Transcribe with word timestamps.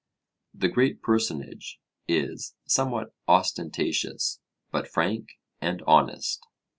The 0.55 0.67
'great 0.67 1.03
personage' 1.03 1.79
is 2.07 2.55
somewhat 2.65 3.13
ostentatious, 3.27 4.39
but 4.71 4.87
frank 4.87 5.37
and 5.61 5.83
honest. 5.85 6.43